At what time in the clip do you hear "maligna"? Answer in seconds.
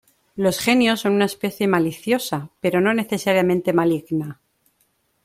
3.71-4.41